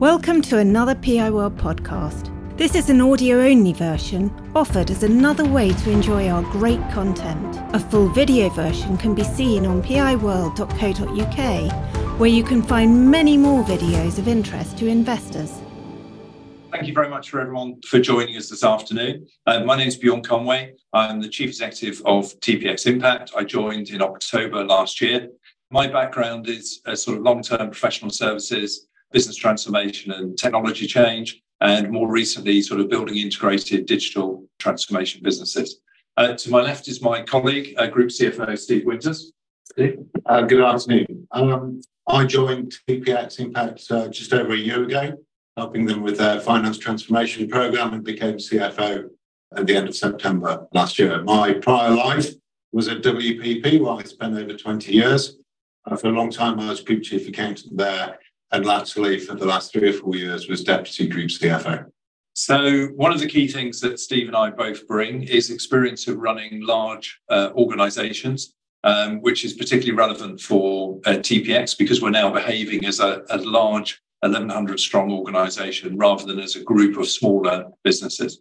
[0.00, 2.30] Welcome to another PI World podcast.
[2.58, 7.58] This is an audio only version offered as another way to enjoy our great content.
[7.74, 13.64] A full video version can be seen on piworld.co.uk, where you can find many more
[13.64, 15.62] videos of interest to investors.
[16.70, 19.26] Thank you very much for everyone for joining us this afternoon.
[19.46, 20.74] Uh, my name is Bjorn Conway.
[20.92, 23.30] I'm the Chief Executive of TPXimpact.
[23.34, 25.30] I joined in October last year.
[25.70, 31.42] My background is a sort of long term professional services business transformation and technology change,
[31.60, 35.80] and more recently, sort of building integrated digital transformation businesses.
[36.16, 39.32] Uh, to my left is my colleague, uh, Group CFO Steve Winters.
[40.26, 41.28] Uh, good afternoon.
[41.30, 45.16] Um, I joined TPXimpact uh, just over a year ago,
[45.56, 49.08] helping them with their finance transformation program and became CFO
[49.56, 51.22] at the end of September last year.
[51.22, 52.30] My prior life
[52.72, 55.36] was at WPP, where I spent over 20 years.
[55.84, 58.18] Uh, for a long time, I was Group Chief Accountant there
[58.52, 61.86] and latterly for the last three or four years was deputy group CFO.
[62.34, 66.18] So, one of the key things that Steve and I both bring is experience of
[66.18, 68.54] running large uh, organizations,
[68.84, 73.38] um, which is particularly relevant for uh, TPX because we're now behaving as a, a
[73.38, 78.40] large 1100 strong organization rather than as a group of smaller businesses.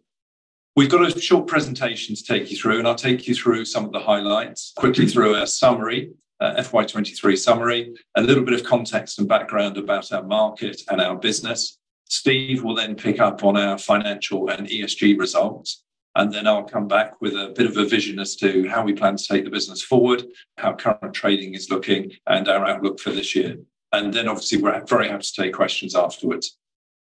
[0.76, 3.86] We've got a short presentation to take you through, and I'll take you through some
[3.86, 9.20] of the highlights, quickly through a summary uh, FY23 summary, a little bit of context
[9.20, 11.78] and background about our market and our business.
[12.08, 15.84] Steve will then pick up on our financial and ESG results.
[16.18, 18.94] And then I'll come back with a bit of a vision as to how we
[18.94, 20.24] plan to take the business forward,
[20.58, 23.58] how current trading is looking, and our outlook for this year.
[23.92, 26.58] And then obviously, we're very happy to take questions afterwards.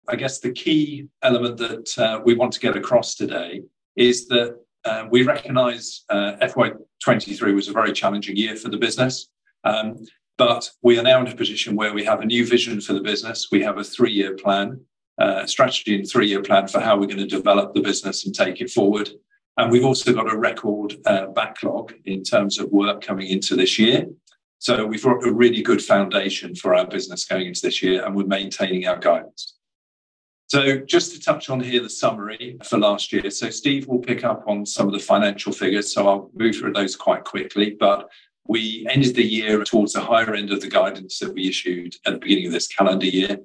[0.08, 3.62] I guess the key element that uh, we want to get across today
[3.96, 6.36] is that uh, we recognise uh,
[7.04, 9.28] FY23 was a very challenging year for the business,
[9.64, 9.96] um,
[10.36, 13.00] but we are now in a position where we have a new vision for the
[13.00, 13.48] business.
[13.50, 14.80] We have a three-year plan,
[15.18, 18.60] uh, strategy and three-year plan for how we're going to develop the business and take
[18.60, 19.10] it forward.
[19.56, 23.78] And we've also got a record uh, backlog in terms of work coming into this
[23.78, 24.06] year.
[24.60, 28.14] So we've got a really good foundation for our business going into this year, and
[28.14, 29.57] we're maintaining our guidance.
[30.48, 33.30] So, just to touch on here the summary for last year.
[33.30, 35.92] So, Steve will pick up on some of the financial figures.
[35.92, 37.76] So, I'll move through those quite quickly.
[37.78, 38.08] But
[38.46, 42.14] we ended the year towards the higher end of the guidance that we issued at
[42.14, 43.38] the beginning of this calendar year.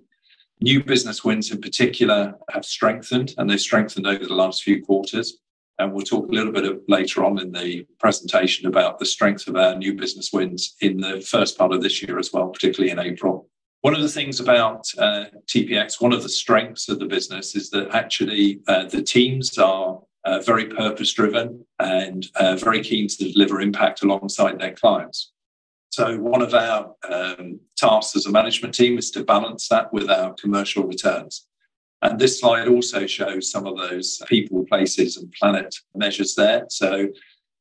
[0.61, 5.39] New business wins, in particular, have strengthened, and they've strengthened over the last few quarters.
[5.79, 9.45] And we'll talk a little bit of, later on in the presentation about the strength
[9.49, 12.91] of our new business wins in the first part of this year as well, particularly
[12.91, 13.49] in April.
[13.83, 17.69] One of the things about uh, TPX, one of the strengths of the business is
[17.71, 23.31] that actually uh, the teams are uh, very purpose driven and uh, very keen to
[23.33, 25.33] deliver impact alongside their clients.
[25.89, 30.09] So, one of our um, tasks as a management team is to balance that with
[30.09, 31.45] our commercial returns.
[32.01, 36.67] And this slide also shows some of those people, places, and planet measures there.
[36.69, 37.09] So,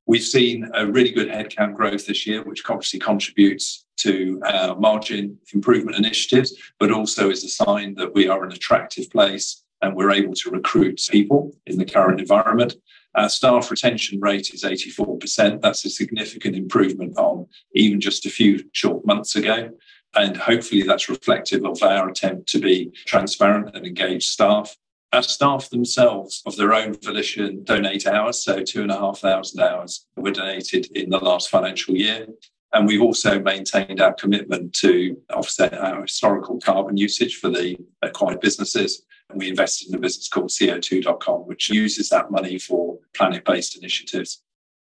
[0.06, 5.38] We've seen a really good headcount growth this year, which obviously contributes to our margin
[5.52, 10.12] improvement initiatives, but also is a sign that we are an attractive place and we're
[10.12, 12.74] able to recruit people in the current environment.
[13.14, 15.60] Our staff retention rate is 84%.
[15.60, 19.70] That's a significant improvement on even just a few short months ago.
[20.14, 24.76] And hopefully that's reflective of our attempt to be transparent and engage staff.
[25.12, 28.42] Our staff themselves, of their own volition, donate hours.
[28.42, 32.26] So, two and a half thousand hours were donated in the last financial year.
[32.72, 38.40] And we've also maintained our commitment to offset our historical carbon usage for the acquired
[38.40, 39.04] businesses.
[39.28, 43.76] And we invested in a business called CO2.com, which uses that money for planet based
[43.76, 44.42] initiatives.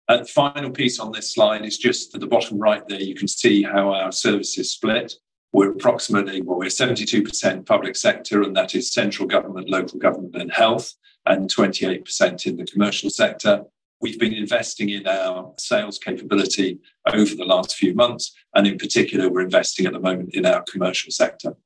[0.08, 3.14] And the final piece on this slide is just at the bottom right there, you
[3.14, 5.14] can see how our services split.
[5.52, 10.52] We're approximately, well, we're 72% public sector, and that is central government, local government, and
[10.52, 10.94] health,
[11.24, 13.64] and 28% in the commercial sector.
[14.00, 16.78] We've been investing in our sales capability
[17.12, 20.62] over the last few months, and in particular, we're investing at the moment in our
[20.70, 21.56] commercial sector.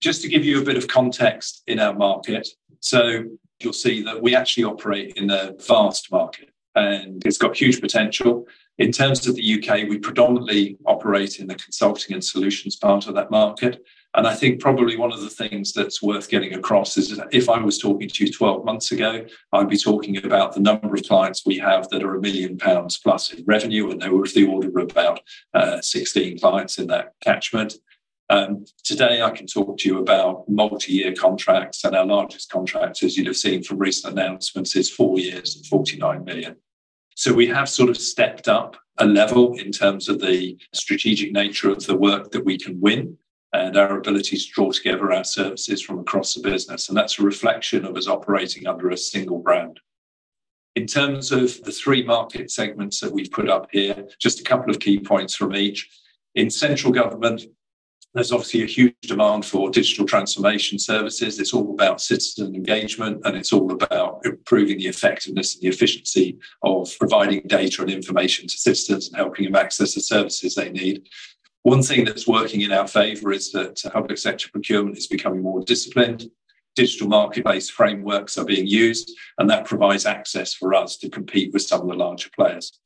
[0.00, 2.48] Just to give you a bit of context in our market,
[2.80, 3.24] so
[3.60, 8.46] you'll see that we actually operate in a vast market and it's got huge potential.
[8.78, 13.14] In terms of the UK, we predominantly operate in the consulting and solutions part of
[13.14, 13.84] that market.
[14.14, 17.58] And I think probably one of the things that's worth getting across is if I
[17.58, 21.44] was talking to you 12 months ago, I'd be talking about the number of clients
[21.44, 24.46] we have that are a million pounds plus in revenue, and they were of the
[24.46, 25.20] order of about
[25.52, 27.74] uh, 16 clients in that catchment.
[28.30, 33.02] Um, today, I can talk to you about multi year contracts, and our largest contract,
[33.02, 36.56] as you'd have seen from recent announcements, is four years and 49 million.
[37.16, 41.70] So we have sort of stepped up a level in terms of the strategic nature
[41.70, 43.18] of the work that we can win.
[43.54, 46.88] And our ability to draw together our services from across the business.
[46.88, 49.80] And that's a reflection of us operating under a single brand.
[50.74, 54.70] In terms of the three market segments that we've put up here, just a couple
[54.70, 55.88] of key points from each.
[56.34, 57.42] In central government,
[58.12, 61.38] there's obviously a huge demand for digital transformation services.
[61.38, 66.38] It's all about citizen engagement and it's all about improving the effectiveness and the efficiency
[66.62, 71.08] of providing data and information to citizens and helping them access the services they need.
[71.64, 75.62] One thing that's working in our favour is that public sector procurement is becoming more
[75.62, 76.30] disciplined.
[76.76, 81.62] Digital marketplace frameworks are being used, and that provides access for us to compete with
[81.62, 82.78] some of the larger players.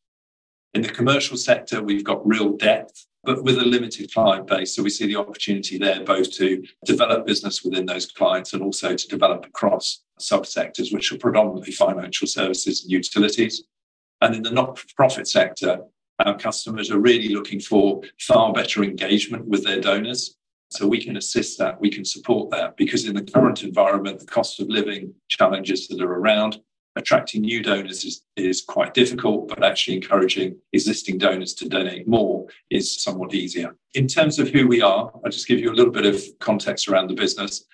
[0.75, 4.76] In the commercial sector, we've got real depth, but with a limited client base.
[4.76, 8.94] So we see the opportunity there both to develop business within those clients and also
[8.94, 13.64] to develop across subsectors, which are predominantly financial services and utilities.
[14.20, 15.80] And in the not for profit sector,
[16.24, 20.36] our customers are really looking for far better engagement with their donors.
[20.70, 24.26] So we can assist that, we can support that, because in the current environment, the
[24.26, 26.60] cost of living challenges that are around,
[26.96, 32.46] attracting new donors is, is quite difficult, but actually encouraging existing donors to donate more
[32.70, 33.76] is somewhat easier.
[33.94, 36.88] In terms of who we are, I'll just give you a little bit of context
[36.88, 37.64] around the business.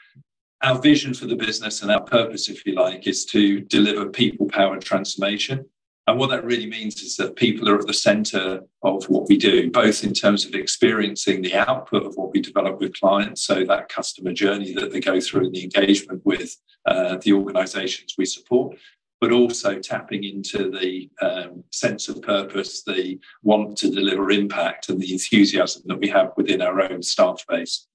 [0.62, 4.46] Our vision for the business and our purpose, if you like, is to deliver people
[4.46, 5.64] powered transformation.
[6.06, 9.38] And what that really means is that people are at the center of what we
[9.38, 13.64] do, both in terms of experiencing the output of what we develop with clients, so
[13.64, 18.26] that customer journey that they go through and the engagement with uh, the organizations we
[18.26, 18.76] support,
[19.18, 25.00] but also tapping into the um, sense of purpose, the want to deliver impact, and
[25.00, 27.86] the enthusiasm that we have within our own staff base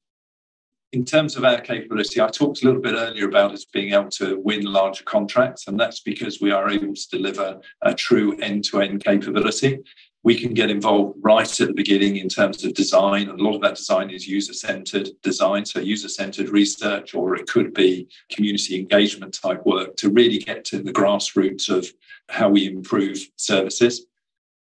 [0.91, 4.09] in terms of our capability, I talked a little bit earlier about us being able
[4.11, 8.63] to win larger contracts, and that's because we are able to deliver a true end
[8.65, 9.79] to end capability.
[10.23, 13.55] We can get involved right at the beginning in terms of design, and a lot
[13.55, 18.07] of that design is user centered design, so user centered research, or it could be
[18.31, 21.87] community engagement type work to really get to the grassroots of
[22.29, 24.05] how we improve services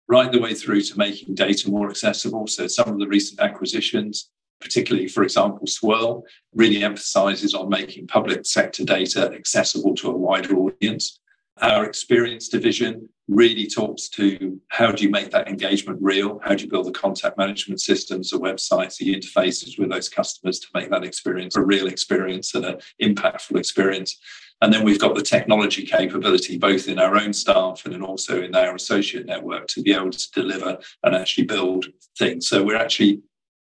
[0.08, 2.46] right the way through to making data more accessible.
[2.46, 4.30] So, some of the recent acquisitions
[4.62, 6.22] particularly, for example, Swirrl,
[6.54, 11.18] really emphasizes on making public sector data accessible to a wider audience.
[11.60, 16.40] Our experience division really talks to how do you make that engagement real?
[16.42, 20.58] How do you build the contact management systems, the websites, the interfaces with those customers
[20.60, 24.18] to make that experience a real experience and an impactful experience?
[24.60, 28.42] And then we've got the technology capability, both in our own staff and then also
[28.42, 31.86] in our associate network, to be able to deliver and actually build
[32.16, 32.48] things.
[32.48, 33.22] So we're actually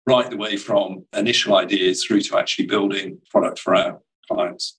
[0.05, 4.77] right the way from initial ideas through to actually building product for our clients.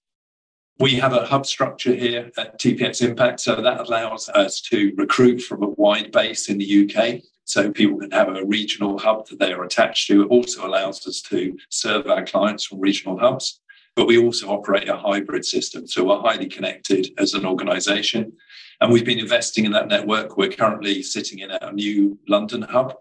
[0.78, 5.62] We have a hub structure here at TPXimpact, so that allows us to recruit from
[5.62, 7.20] a wide base in the UK.
[7.44, 10.22] So people can have a regional hub that they are attached to.
[10.22, 13.60] It also allows us to serve our clients from regional hubs.
[13.96, 15.86] But we also operate a hybrid system.
[15.86, 18.32] So we're highly connected as an organization.
[18.80, 20.36] And we've been investing in that network.
[20.36, 22.94] We're currently sitting in our new London hub,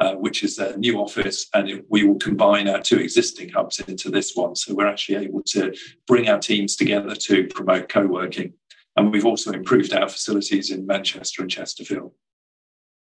[0.00, 3.78] uh, which is a new office, and it, we will combine our two existing hubs
[3.80, 4.56] into this one.
[4.56, 5.74] So we're actually able to
[6.06, 8.54] bring our teams together to promote co working.
[8.96, 12.12] And we've also improved our facilities in Manchester and Chesterfield.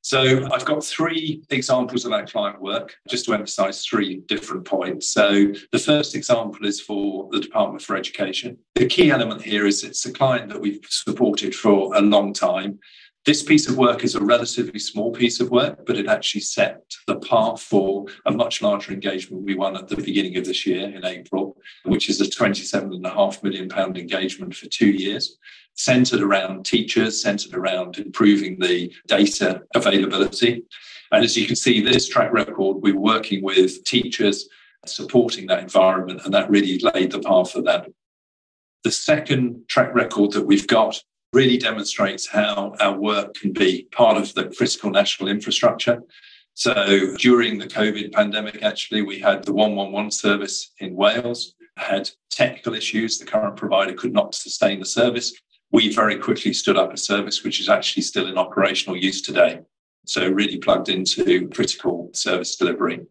[0.02, 5.14] So I've got three examples of our client work, just to emphasize three different points.
[5.14, 8.58] So the first example is for the Department for Education.
[8.76, 12.80] The key element here is it's a client that we've supported for a long time.
[13.26, 16.84] This piece of work is a relatively small piece of work, but it actually set
[17.06, 20.90] the path for a much larger engagement we won at the beginning of this year
[20.90, 25.38] in April, which is a £27.5 million engagement for two years,
[25.74, 30.64] centered around teachers, centered around improving the data availability.
[31.12, 34.48] And as you can see, this track record, we're working with teachers
[34.86, 37.90] supporting that environment, and that really laid the path for that.
[38.86, 44.18] The second track record that we've got really demonstrates how our work can be part
[44.18, 46.02] of the critical national infrastructure.
[46.56, 52.74] So during the COVID pandemic, actually, we had the 111 service in Wales, had technical
[52.74, 53.18] issues.
[53.18, 55.34] The current provider could not sustain the service.
[55.72, 59.62] We very quickly stood up a service which is actually still in operational use today.
[60.06, 63.02] So, really plugged into critical service delivery.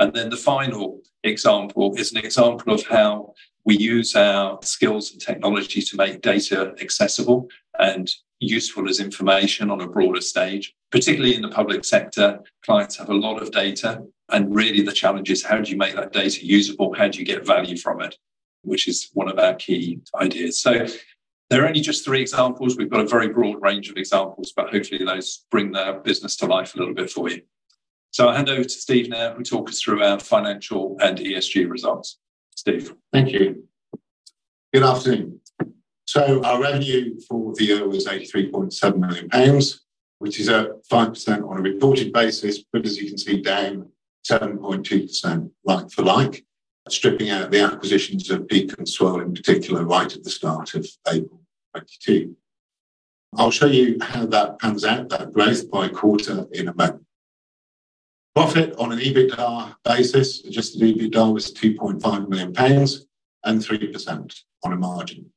[0.00, 3.34] And then the final example is an example of how
[3.70, 7.48] we use our skills and technology to make data accessible
[7.78, 8.10] and
[8.40, 10.74] useful as information on a broader stage.
[10.90, 14.02] Particularly in the public sector, clients have a lot of data.
[14.28, 16.92] And really, the challenge is how do you make that data usable?
[16.94, 18.16] How do you get value from it?
[18.62, 20.60] Which is one of our key ideas.
[20.60, 20.88] So,
[21.48, 22.76] there are only just three examples.
[22.76, 26.46] We've got a very broad range of examples, but hopefully, those bring the business to
[26.46, 27.42] life a little bit for you.
[28.10, 31.70] So I'll hand over to Steve now, who talk us through our financial and ESG
[31.70, 32.18] results.
[32.60, 32.92] Steve.
[33.10, 33.64] Thank you.
[34.74, 35.40] Good afternoon.
[36.04, 39.86] So our revenue for the year was 83.7 million pounds,
[40.18, 43.88] which is at 5% on a reported basis, but as you can see, down
[44.30, 46.44] 7.2% like for like,
[46.90, 50.86] stripping out the acquisitions of Peak and Swirrl in particular right at the start of
[51.08, 51.40] April
[51.74, 52.36] 22.
[53.38, 57.06] I'll show you how that pans out, that growth by quarter in a moment.
[58.34, 63.06] Profit on an EBITDA basis, adjusted EBITDA was 2.5 million pounds
[63.44, 65.30] and 3% on a margin.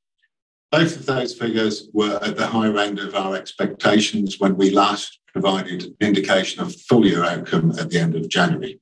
[0.72, 5.20] Both of those figures were at the higher end of our expectations when we last
[5.32, 8.80] provided an indication of full year outcome at the end of January.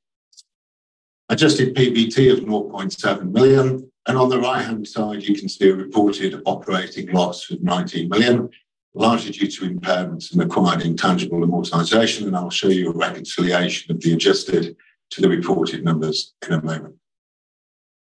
[1.30, 6.41] Adjusted PBT of 0.7 million, and on the right-hand side, you can see a reported
[6.46, 8.50] operating loss of 19 million,
[8.93, 14.01] largely due to impairments and acquired intangible amortization, and I'll show you a reconciliation of
[14.01, 14.75] the adjusted
[15.12, 16.95] to the reported numbers in a moment.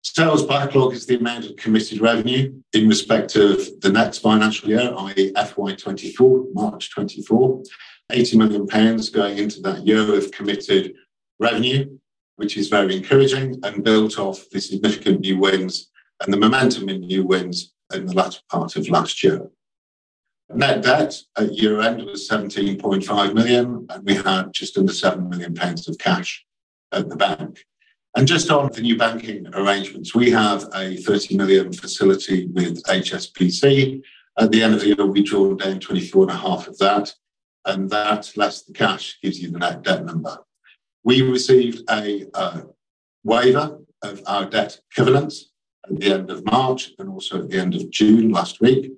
[0.03, 4.93] Sales backlog is the amount of committed revenue in respect of the next financial year,
[4.97, 7.63] i.e., FY24, March 2024.
[8.09, 10.93] 80 million pounds going into that year of committed
[11.39, 11.97] revenue,
[12.37, 15.91] which is very encouraging and built off the significant new wins
[16.23, 19.49] and the momentum in new wins in the latter part of last year.
[20.53, 25.89] Net debt at year-end was 17.5 million, and we had just under 7 million pounds
[25.89, 26.45] of cash
[26.93, 27.65] at the bank.
[28.15, 34.01] And just on the new banking arrangements, we have a 30 million facility with HSBC.
[34.39, 37.13] At the end of the year, we drew down 24.5 of that,
[37.65, 40.37] and that, less the cash, gives you the net debt number.
[41.03, 42.61] We received a uh,
[43.23, 45.51] waiver of our debt covenants
[45.89, 48.93] at the end of March and also at the end of June last week.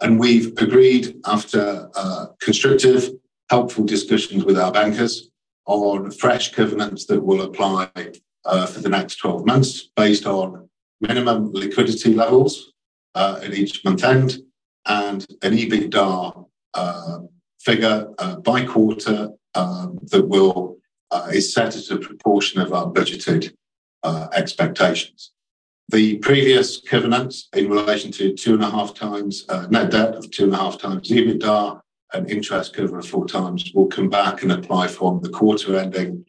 [0.00, 3.10] And we've agreed, after uh, constructive,
[3.50, 5.30] helpful discussions with our bankers,
[5.66, 7.90] on fresh covenants that will apply
[8.44, 10.68] uh, for the next 12 months, based on
[11.00, 12.72] minimum liquidity levels
[13.14, 14.38] uh, at each month end,
[14.86, 16.46] and an EBITDA
[17.60, 18.08] figure
[18.44, 20.26] by quarter um, that
[21.32, 23.52] is set as a proportion of our budgeted
[24.32, 25.32] expectations.
[25.90, 31.80] The previous covenants in relation to 2.5x uh, net debt of 2.5x EBITDA
[32.12, 36.26] and interest cover of 4x will come back and apply from the quarter ending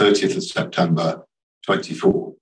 [0.00, 1.26] 30th of September
[1.66, 2.34] 2024.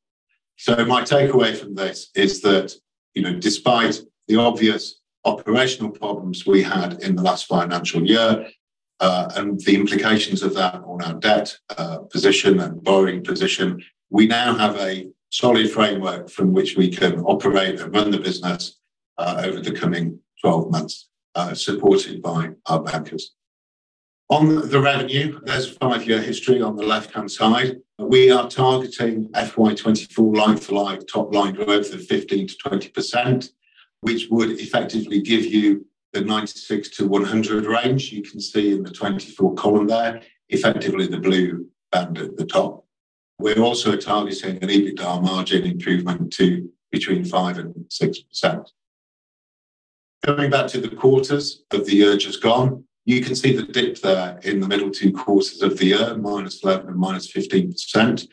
[0.58, 2.72] So my takeaway from this is that,
[3.14, 8.48] you know, despite the obvious operational problems we had in the last financial year,
[9.00, 14.26] uh, and the implications of that on our debt uh, position and borrowing position, we
[14.26, 18.78] now have a solid framework from which we can operate and run the business
[19.18, 23.34] uh, over the coming 12 months, uh, supported by our bankers.
[24.28, 27.80] On the revenue, there's a five-year history on the left-hand side.
[27.98, 33.50] We are targeting FY 2024 like-for-like top line growth of 15%-20%,
[34.02, 38.12] which would effectively give you the 96 to 100 range.
[38.12, 42.84] You can see in the 2024 column there, effectively the blue band at the top.
[43.40, 48.66] We're also targeting an EBITDA margin improvement to between 5 and 6%.
[50.26, 53.98] Coming back to the quarters of the year just gone, you can see the dip
[54.02, 58.28] there in the middle two quarters of the year, -11 and -15%,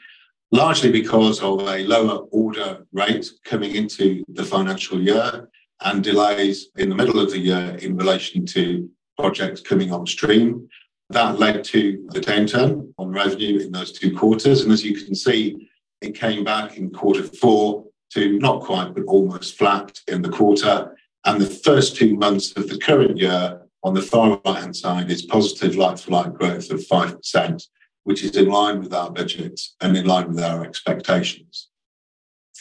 [0.51, 5.49] largely because of a lower order rate coming into the financial year
[5.79, 10.67] and delays in the middle of the year in relation to projects coming on stream.
[11.09, 15.15] That led to the downturn on revenue in those two quarters, and as you can
[15.15, 15.69] see,
[16.01, 20.97] it came back in quarter four to not quite, but almost flat in the quarter.
[21.25, 25.25] And the first two months of the current year, on the far right-hand side, is
[25.25, 27.67] positive like-for-like growth of 5%,
[28.03, 31.69] which is in line with our budgets and in line with our expectations.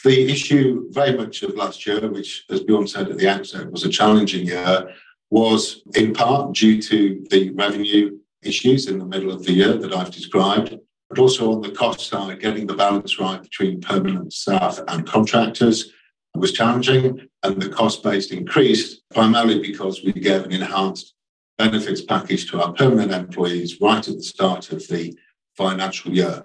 [0.03, 3.83] The issue very much of last year, which, as Bjorn said at the outset, was
[3.83, 4.93] a challenging year,
[5.29, 9.93] was in part due to the revenue issues in the middle of the year that
[9.93, 10.77] I've described,
[11.09, 15.91] but also on the cost side, getting the balance right between permanent staff and contractors
[16.35, 21.13] was challenging, and the cost base increased primarily because we gave an enhanced
[21.57, 25.17] benefits package to our permanent employees right at the start of the
[25.55, 26.43] financial year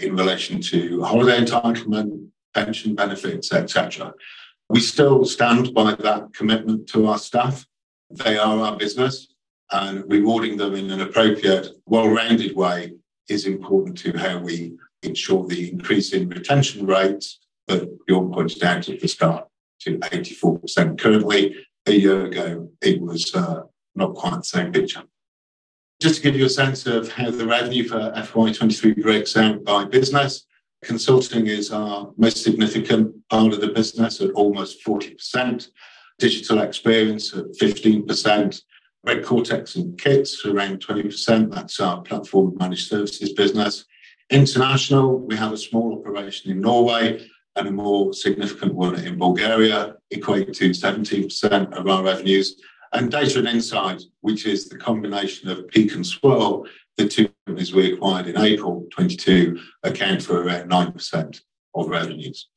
[0.00, 4.14] in relation to holiday entitlement, pension benefits, etc.
[4.68, 7.66] We still stand by that commitment to our staff.
[8.10, 9.31] They are our business,
[9.72, 12.92] and rewarding them in an appropriate, well-rounded way
[13.28, 18.88] is important to how we ensure the increase in retention rates that Bjorn pointed out
[18.88, 19.46] at the start,
[19.80, 21.56] to 84% currently.
[21.86, 23.62] A year ago, it was uh,
[23.96, 25.02] not quite the same picture.
[26.00, 29.84] Just to give you a sense of how the revenue for FY23 breaks out by
[29.84, 30.46] business,
[30.84, 35.68] consulting is our most significant part of the business at almost 40%,
[36.18, 38.62] digital experience at 15%,
[39.04, 41.52] Red Cortex and Kits around 20%.
[41.52, 43.84] That's our platform managed services business.
[44.30, 49.96] International, we have a small operation in Norway and a more significant one in Bulgaria,
[50.14, 52.60] equating to 17% of our revenues.
[52.92, 56.66] And data and insight, which is the combination of Peak and Swirrl,
[56.96, 61.40] the two companies we acquired in April 22, account for around 9%
[61.74, 62.48] of revenues.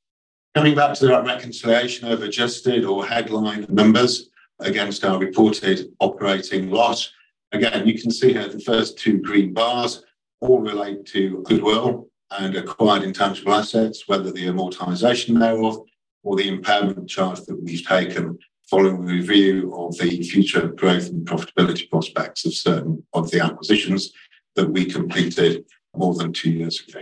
[0.54, 7.12] Coming back to that reconciliation of adjusted or headline numbers against our reported operating loss,
[7.52, 10.04] again, you can see here the first two green bars
[10.42, 15.80] all relate to goodwill and acquired intangible assets, whether the amortization thereof
[16.24, 18.38] or the impairment charge that we've taken
[18.70, 24.12] following a review of the future growth and profitability prospects of certain of the acquisitions
[24.56, 25.64] that we completed
[25.96, 27.02] more than two years ago.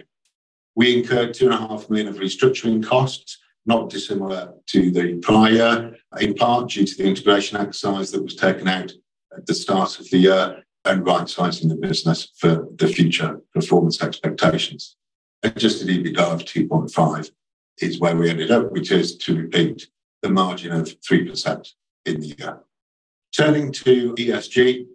[0.75, 6.85] We incurred 2.5 million of restructuring costs, not dissimilar to the prior, in part due
[6.85, 8.91] to the integration exercise that was taken out
[9.35, 14.97] at the start of the year and right-sizing the business for the future performance expectations.
[15.43, 17.31] Adjusted EBITDA of 2.5
[17.79, 19.87] is where we ended up, which is to repeat
[20.21, 21.69] the margin of 3%
[22.05, 22.59] in the year.
[23.35, 24.85] Turning to ESG,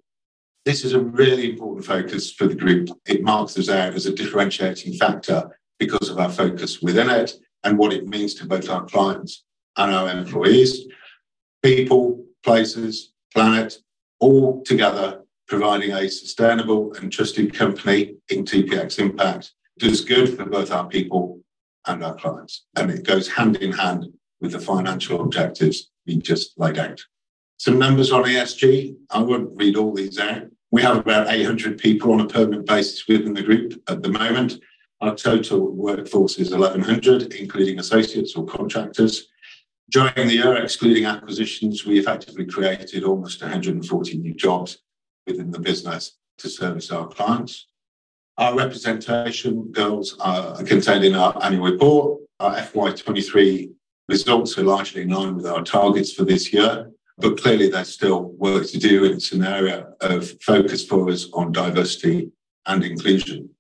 [0.65, 2.91] this is a really important focus for the group.
[3.07, 7.35] It marks us out as a differentiating factor because of our focus within it
[7.65, 9.45] and what it means to both our clients
[9.77, 10.87] and our employees.
[11.63, 13.79] People, places, planet,
[14.21, 20.87] all together providing a sustainable and trusted company in TPXimpact does good for both our
[20.87, 21.41] people
[21.87, 24.07] and our clients, and it goes hand in hand
[24.41, 27.01] with the financial objectives we just laid out.
[27.59, 28.95] Some numbers on ESG.
[29.11, 30.43] I won't read all these out.
[30.71, 34.59] We have about 800 people on a permanent basis within the group at the moment.
[35.01, 39.29] Our total workforce is 1,100, including associates or contractors.
[39.91, 44.79] During the year, excluding acquisitions, we effectively created almost 140 new jobs
[45.27, 47.69] within the business to service our clients.
[48.39, 52.21] Our representation goals are contained in our annual report.
[52.41, 53.71] Our FY23
[54.09, 58.31] results are largely in line with our targets for this year, but clearly there's still
[58.33, 62.31] work to do, and it's an area of focus for us on diversity
[62.67, 63.51] and inclusion.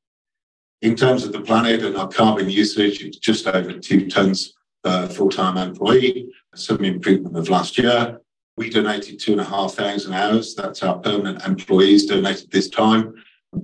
[0.80, 5.08] In terms of the planet and our carbon usage, it's just over 2 tons per
[5.08, 8.20] full-time employee, some improvement of last year.
[8.56, 10.54] We donated 2,500 hours.
[10.54, 13.14] That's our permanent employees donated this time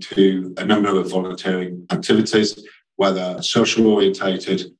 [0.00, 2.64] to a number of volunteering activities,
[2.96, 4.72] whether social orientated.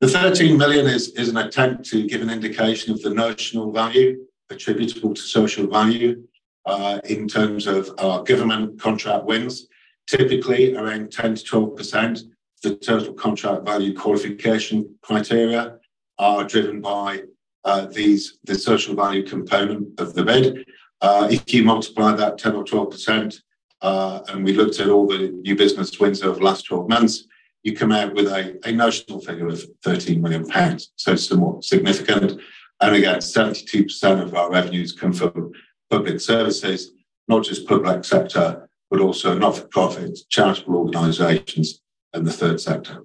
[0.00, 5.14] The 13 million is an attempt to give an indication of the notional value attributable
[5.14, 6.22] to social value
[6.66, 9.68] uh, in terms of our government contract wins.
[10.08, 12.28] Typically, around 10 to 12% of
[12.62, 15.78] the total contract value qualification criteria
[16.18, 17.22] are driven by
[17.64, 20.66] uh, these, the social value component of the bid.
[21.02, 23.38] Uh, if you multiply that 10 or 12%,
[23.82, 27.24] uh, and we looked at all the new business wins over the last 12 months,
[27.62, 32.40] you come out with a notional figure of 13 million pounds, so it's somewhat significant.
[32.80, 35.52] And again, 72% of our revenues come from
[35.90, 36.92] public services,
[37.26, 41.80] not just public sector, but also not-for-profit, charitable organizations,
[42.12, 43.04] and the third sector.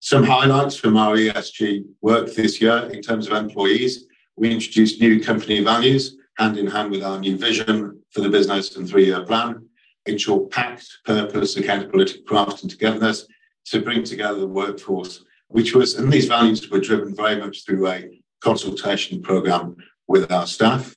[0.00, 4.06] Some highlights from our ESG work this year in terms of employees.
[4.36, 8.74] We introduced new company values hand in hand with our new vision for the business
[8.76, 9.66] and three-year plan.
[10.06, 13.26] In short, PACT, purpose, accountability, craft, and togetherness
[13.66, 17.86] to bring together the workforce, which was, and these values were driven very much through
[17.88, 19.76] a consultation program
[20.08, 20.96] with our staff.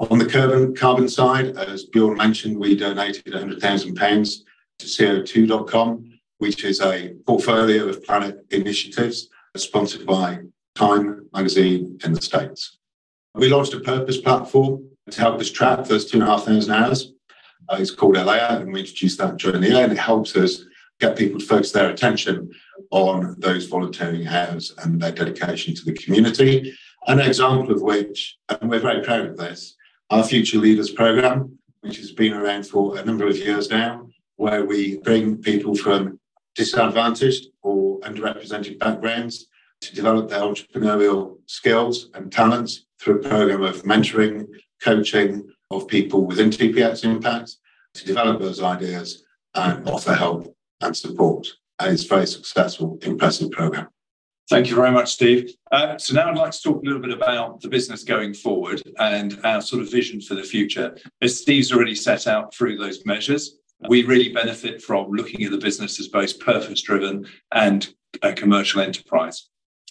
[0.00, 4.44] On the carbon, side, as Bjorn mentioned, we donated 100,000 pounds
[4.80, 10.40] to CO2.com, which is a portfolio of planet initiatives sponsored by
[10.74, 12.78] Time magazine in the States.
[13.36, 17.12] We launched a purpose platform to help us track those 2,500 hours.
[17.68, 20.64] Uh, it's called Alea, and we introduced that during the year, and it helps us
[20.98, 22.50] get people to focus their attention
[22.90, 26.76] on those volunteering hours and their dedication to the community.
[27.06, 29.76] An example of which, and we're very proud of this,
[30.10, 34.64] our Future Leaders program, which has been around for a number of years now, where
[34.64, 36.18] we bring people from
[36.54, 39.46] disadvantaged or underrepresented backgrounds
[39.80, 44.46] to develop their entrepreneurial skills and talents through a program of mentoring,
[44.82, 47.56] coaching of people within TPXimpact
[47.94, 51.48] to develop those ideas and offer help and support.
[51.78, 53.88] And it's a very successful, impressive program.
[54.50, 55.54] Thank you very much, Steve.
[55.72, 58.82] Uh, so now I'd like to talk a little bit about the business going forward
[58.98, 60.96] and our sort of vision for the future.
[61.22, 65.58] As Steve's already set out through those measures, we really benefit from looking at the
[65.58, 69.48] business as both purpose driven and a commercial enterprise.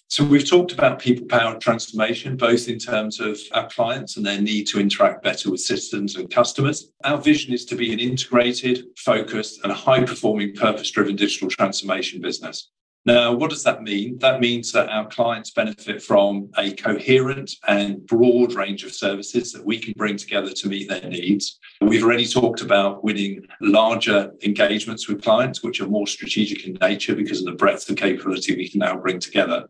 [0.08, 4.40] So we've talked about people powered transformation, both in terms of our clients and their
[4.40, 6.92] need to interact better with systems and customers.
[7.04, 12.22] Our vision is to be an integrated, focused, and high performing purpose driven digital transformation
[12.22, 12.70] business.
[13.06, 14.18] Now, what does that mean?
[14.20, 19.66] That means that our clients benefit from a coherent and broad range of services that
[19.66, 21.60] we can bring together to meet their needs.
[21.82, 27.14] We've already talked about winning larger engagements with clients, which are more strategic in nature
[27.14, 29.68] because of the breadth of capability we can now bring together.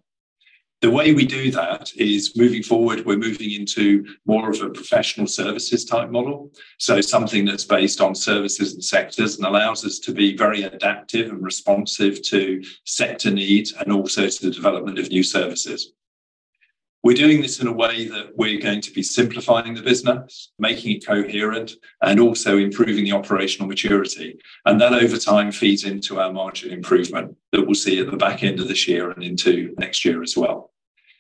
[0.83, 5.27] The way we do that is moving forward, we're moving into more of a professional
[5.27, 6.51] services type model.
[6.77, 11.29] So, something that's based on services and sectors and allows us to be very adaptive
[11.29, 15.93] and responsive to sector needs and also to the development of new services.
[17.01, 20.97] We're doing this in a way that we're going to be simplifying the business, making
[20.97, 24.37] it coherent, and also improving the operational maturity.
[24.65, 28.43] And that over time feeds into our margin improvement that we'll see at the back
[28.43, 30.72] end of this year and into next year as well.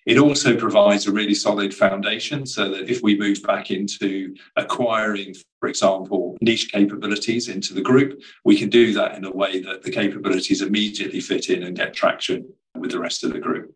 [0.05, 5.35] It also provides a really solid foundation so that if we move back into acquiring,
[5.59, 9.83] for example, niche capabilities into the group, we can do that in a way that
[9.83, 13.73] the capabilities immediately fit in and get traction with the rest of the group.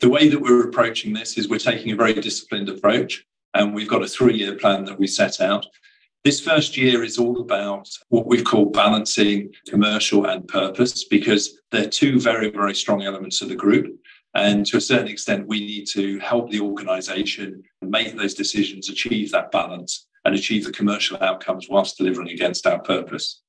[0.00, 3.88] The way that we're approaching this is we're taking a very disciplined approach and we've
[3.88, 5.64] got a three year plan that we set out.
[6.24, 11.88] This first year is all about what we've called balancing commercial and purpose because they're
[11.88, 13.98] two very, very strong elements of the group.
[14.34, 19.30] And to a certain extent, we need to help the organization make those decisions, achieve
[19.32, 23.42] that balance, and achieve the commercial outcomes whilst delivering against our purpose.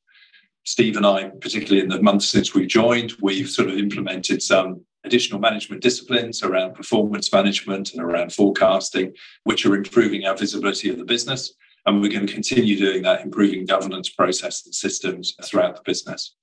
[0.65, 4.81] Steve and I, particularly in the months since we joined, we've sort of implemented some
[5.03, 10.97] additional management disciplines around performance management and around forecasting, which are improving our visibility of
[10.97, 11.53] the business.
[11.85, 16.35] And we're going to continue doing that, improving governance process and systems throughout the business.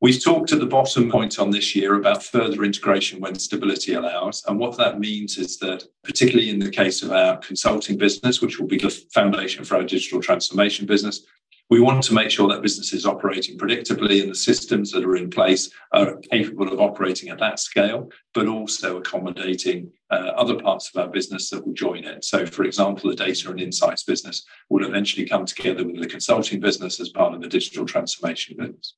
[0.00, 4.44] We've talked at the bottom point on this year about further integration when stability allows.
[4.46, 8.60] And what that means is that, particularly in the case of our consulting business, which
[8.60, 11.26] will be the foundation for our digital transformation business,
[11.68, 15.16] we want to make sure that business is operating predictably and the systems that are
[15.16, 20.88] in place are capable of operating at that scale, but also accommodating uh, other parts
[20.94, 22.24] of our business that will join it.
[22.24, 26.60] So, for example, the data and insights business will eventually come together with the consulting
[26.60, 28.94] business as part of the digital transformation business.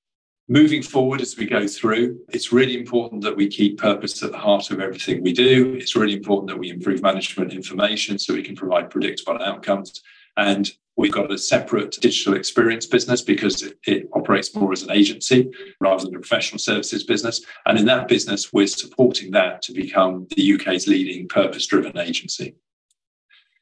[0.53, 4.39] Moving forward as we go through, it's really important that we keep purpose at the
[4.39, 5.75] heart of everything we do.
[5.75, 10.03] It's really important that we improve management information so we can provide predictable outcomes.
[10.37, 14.91] And we've got a separate digital experience business because it, it, operates more as an
[14.91, 17.43] agency rather than a professional services business.
[17.67, 22.57] And in that business, we're supporting that to become the UK's leading purpose driven agency.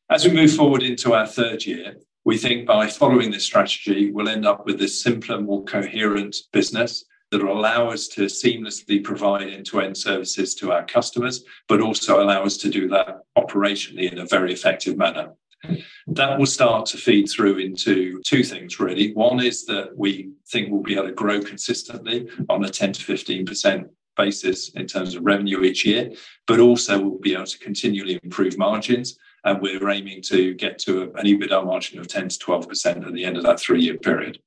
[0.08, 4.28] As we move forward into our third year, we think by following this strategy, we'll
[4.28, 9.48] end up with this simpler, more coherent business that will allow us to seamlessly provide
[9.48, 14.10] end to end services to our customers, but also allow us to do that operationally
[14.10, 15.32] in a very effective manner.
[16.06, 19.12] That will start to feed through into two things really.
[19.12, 23.00] One is that we think we'll be able to grow consistently on a 10 to
[23.00, 26.12] 15% basis in terms of revenue each year,
[26.46, 31.02] but also we'll be able to continually improve margins and we're aiming to get to
[31.14, 34.38] an EBITDA margin of 10 to 12% at the end of that three year period.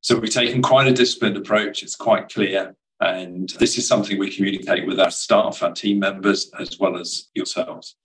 [0.00, 1.82] So we've taken quite a disciplined approach.
[1.82, 2.74] It's quite clear.
[3.00, 7.28] And this is something we communicate with our staff, our team members, as well as
[7.34, 7.96] yourselves.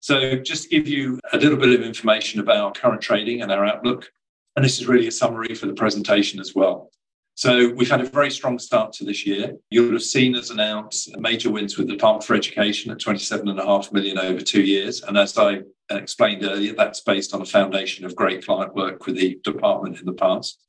[0.00, 3.50] So, just to give you a little bit of information about our current trading and
[3.50, 4.10] our outlook,
[4.56, 6.90] and this is really a summary for the presentation as well.
[7.38, 9.54] So we've had a very strong start to this year.
[9.70, 14.18] You'll have seen us announce major wins with the Department for Education at 27.5 million
[14.18, 15.04] over two years.
[15.04, 19.14] And as I explained earlier, that's based on a foundation of great client work with
[19.14, 20.66] the department in the past.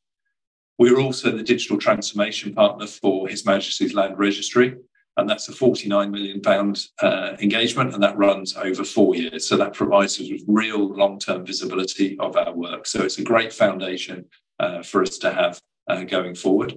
[0.78, 4.76] We're also the digital transformation partner for His Majesty's Land Registry,
[5.18, 9.48] and that's a 49 million pound uh, engagement, and that runs over four years.
[9.48, 12.86] So that provides us with real long-term visibility of our work.
[12.86, 14.26] So it's a great foundation
[14.60, 15.60] uh, for us to have
[16.08, 16.76] going forward.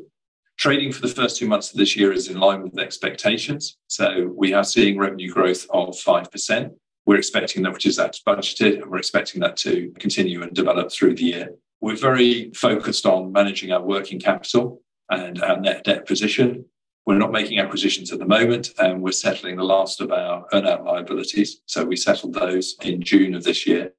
[0.59, 3.77] Trading for the first two months of this year is in line with expectations.
[3.88, 6.70] So we are seeing revenue growth of 5%.
[7.05, 10.92] We're expecting that, which is that's budgeted, and we're expecting that to continue and develop
[10.92, 11.55] through the year.
[11.81, 16.64] We're very focused on managing our working capital and our net debt position.
[17.07, 20.85] We're not making acquisitions at the moment, and we're settling the last of our earnout
[20.85, 21.61] liabilities.
[21.66, 23.92] So we settled those in June of this year.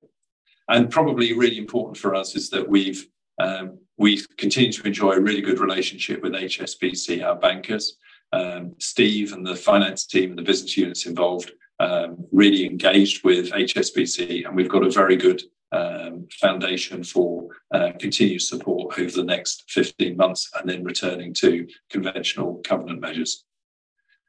[0.70, 3.06] And probably really important for us is that we've
[3.38, 7.98] um, we continue to enjoy a really good relationship with HSBC, our bankers.
[8.32, 13.52] Um, Steve and the finance team and the business units involved um, really engaged with
[13.52, 19.24] HSBC, and we've got a very good um, foundation for uh, continued support over the
[19.24, 23.46] next 15 months and then returning to conventional covenant measures.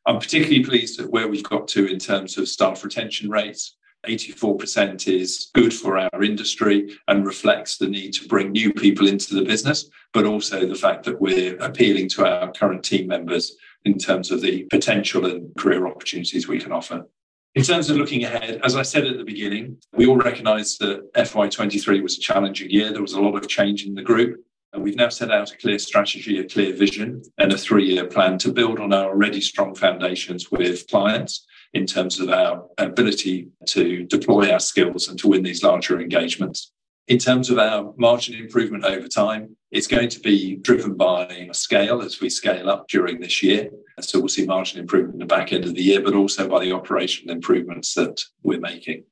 [0.07, 3.77] I'm particularly pleased at where we've got to in terms of staff retention rates.
[4.06, 9.34] 84% is good for our industry and reflects the need to bring new people into
[9.34, 13.98] the business, but also the fact that we're appealing to our current team members in
[13.98, 17.06] terms of the potential and career opportunities we can offer.
[17.54, 21.12] In terms of looking ahead, as I said at the beginning, we all recognise that
[21.14, 22.92] FY23 was a challenging year.
[22.92, 24.40] There was a lot of change in the group.
[24.72, 28.06] And we've now set out a clear strategy, a clear vision, and a three year
[28.06, 33.48] plan to build on our already strong foundations with clients in terms of our ability
[33.66, 36.72] to deploy our skills and to win these larger engagements.
[37.08, 42.00] In terms of our margin improvement over time, it's going to be driven by scale
[42.00, 43.68] as we scale up during this year.
[44.00, 46.60] So we'll see margin improvement in the back end of the year, but also by
[46.60, 49.04] the operational improvements that we're making.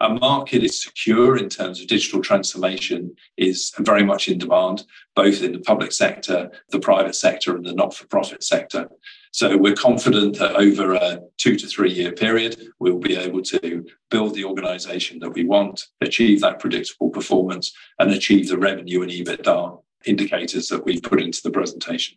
[0.00, 5.42] Our market is secure in terms of digital transformation is very much in demand, both
[5.42, 8.88] in the public sector, the private sector, and the not-for-profit sector.
[9.34, 13.84] So we're confident that over a two to three year period, we'll be able to
[14.08, 19.10] build the organization that we want, achieve that predictable performance, and achieve the revenue and
[19.10, 22.16] EBITDA indicators that we've put into the presentation.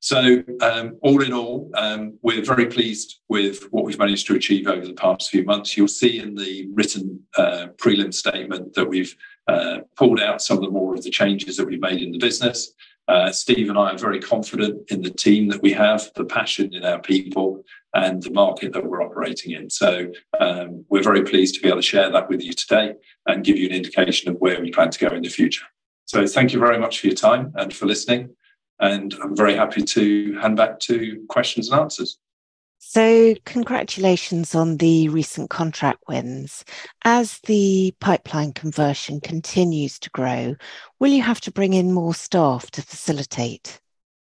[0.00, 4.66] So, um, all in all, um, we're very pleased with what we've managed to achieve
[4.66, 5.76] over the past few months.
[5.76, 9.14] You'll see in the written uh, prelim statement that we've
[9.46, 12.18] uh, pulled out some of the more of the changes that we've made in the
[12.18, 12.72] business.
[13.08, 16.74] Uh, Steve and I are very confident in the team that we have, the passion
[16.74, 19.70] in our people, and the market that we're operating in.
[19.70, 22.94] So, um, we're very pleased to be able to share that with you today
[23.26, 25.64] and give you an indication of where we plan to go in the future.
[26.04, 28.36] So, thank you very much for your time and for listening.
[28.78, 32.18] And I'm very happy to hand back to questions and answers.
[32.80, 36.64] So, congratulations on the recent contract wins.
[37.04, 40.54] As the pipeline conversion continues to grow,
[41.00, 43.80] will you have to bring in more staff to facilitate?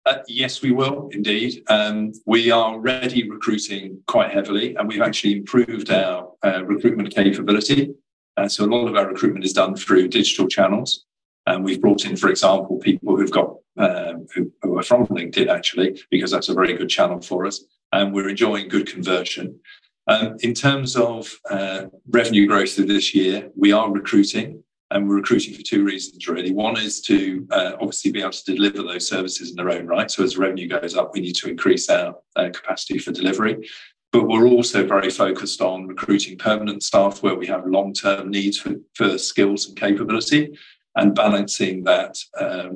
[0.05, 1.63] Uh, yes, we will indeed.
[1.69, 7.93] Um, we are already recruiting quite heavily, and we've actually improved our uh, recruitment capability.
[8.35, 11.05] Uh, so, a lot of our recruitment is done through digital channels.
[11.47, 15.47] And we've brought in, for example, people who've got um, who, who, are from LinkedIn
[15.47, 19.59] actually, because that's a very good channel for us, and we're enjoying good conversion.
[20.07, 25.17] Um, in terms of uh, revenue growth through this year, we are recruiting, and we're
[25.17, 26.51] recruiting for two reasons really.
[26.51, 30.09] One is to uh, obviously be able to deliver those services in their own right.
[30.09, 33.69] So as revenue goes up, we need to increase our uh, capacity for delivery.
[34.11, 38.57] But we're also very focused on recruiting permanent staff where we have long term needs
[38.57, 40.57] for, for skills and capability
[40.95, 42.17] and balancing that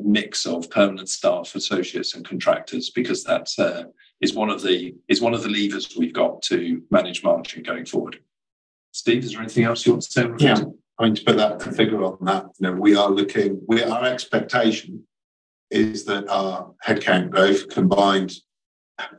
[0.01, 3.83] mix of permanent staff, associates, and contractors, because that uh,
[4.25, 7.85] is one of the is one of the levers we've got to manage margin going
[7.85, 8.19] forward.
[8.91, 10.29] Steve, is there anything else you want to say?
[10.39, 10.61] Yeah,
[10.99, 12.45] I mean to put that figure on that.
[12.59, 13.61] You know, we are looking.
[13.67, 15.05] We our expectation
[15.69, 18.33] is that our headcount growth combined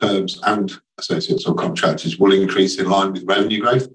[0.00, 3.88] firms and associates or contractors will increase in line with revenue growth.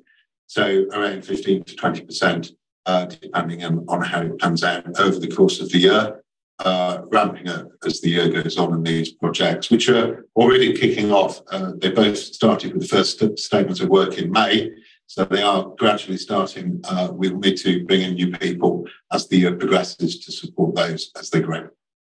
[0.47, 2.51] So around 15 to 20 percent
[2.85, 6.23] uh, depending on, on how it pans out over the course of the year,
[6.65, 11.11] uh, ramping up as the year goes on in these projects, which are already kicking
[11.11, 11.41] off.
[11.51, 14.71] Uh, they both started with the first st- statements of work in May,
[15.07, 16.79] so they are gradually starting.
[16.85, 21.11] Uh, we'll need to bring in new people as the year progresses to support those
[21.19, 21.67] as they grow.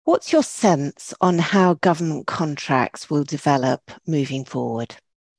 [0.04, 4.96] What's your sense on how government contracts will develop moving forward?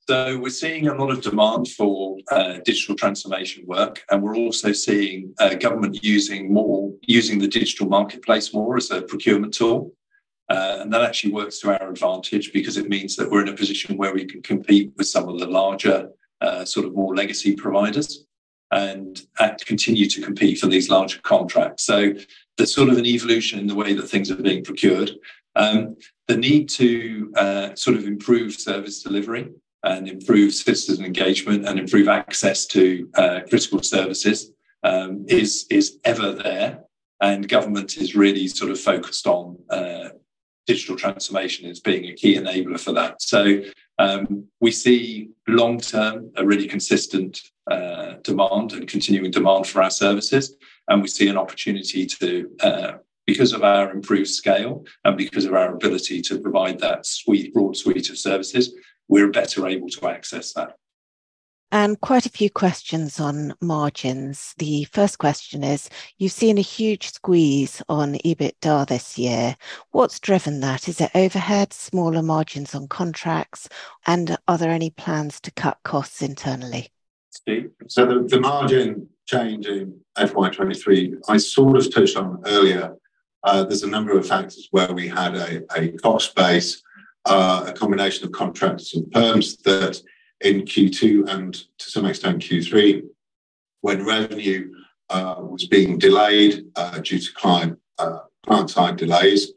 [0.09, 4.71] So we're seeing a lot of demand for uh, digital transformation work, and we're also
[4.71, 9.93] seeing uh, government using more using the digital marketplace more as a procurement tool.
[10.49, 13.55] Uh, and that actually works to our advantage because it means that we're in a
[13.55, 16.09] position where we can compete with some of the larger,
[16.41, 18.25] uh, sort of more legacy providers
[18.71, 19.27] and
[19.63, 21.83] continue to compete for these larger contracts.
[21.83, 22.15] So
[22.57, 25.11] there's sort of an evolution in the way that things are being procured.
[25.55, 29.49] Um, the need to uh, sort of improve service delivery
[29.83, 34.51] and improve citizen engagement and improve access to uh, critical services
[34.83, 36.79] um, is is ever there,
[37.21, 40.09] and government is really sort of focused on uh,
[40.67, 43.21] digital transformation as being a key enabler for that.
[43.21, 43.61] So
[43.97, 49.91] um, we see long term a really consistent uh, demand and continuing demand for our
[49.91, 50.55] services,
[50.87, 52.49] and we see an opportunity to.
[52.59, 52.91] Uh,
[53.27, 57.77] because of our improved scale and because of our ability to provide that suite, broad
[57.77, 58.73] suite of services,
[59.09, 60.75] we're better able to access that.
[61.71, 64.55] and quite a few questions on margins.
[64.57, 69.55] The first question is You've seen a huge squeeze on EBITDA this year.
[69.91, 70.87] What's driven that?
[70.87, 73.67] Is it overhead, smaller margins on contracts?
[74.07, 76.91] And are there any plans to cut costs internally?
[77.31, 77.71] Steve?
[77.87, 82.95] So the, the margin change in FY23, I sort of touched on earlier.
[83.43, 86.81] Uh, there's a number of factors where we had a, a cost base,
[87.25, 90.01] a combination of contracts and perms that
[90.41, 93.03] in Q2 and to some extent Q3,
[93.81, 94.71] when revenue
[95.09, 99.51] uh, was being delayed uh, due to client uh, client side delays,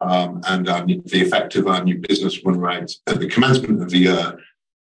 [0.00, 3.98] um, and the effect of our new business run rate at the commencement of the
[3.98, 4.38] year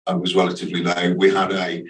[0.07, 1.13] uh, was relatively low.
[1.17, 1.83] We had a